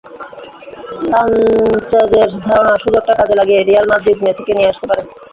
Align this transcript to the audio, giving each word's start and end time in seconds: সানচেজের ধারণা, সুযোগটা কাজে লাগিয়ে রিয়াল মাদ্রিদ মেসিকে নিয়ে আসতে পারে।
সানচেজের 1.05 2.29
ধারণা, 2.45 2.75
সুযোগটা 2.83 3.13
কাজে 3.19 3.35
লাগিয়ে 3.39 3.61
রিয়াল 3.61 3.85
মাদ্রিদ 3.91 4.17
মেসিকে 4.23 4.53
নিয়ে 4.55 4.69
আসতে 4.71 4.85
পারে। 4.89 5.01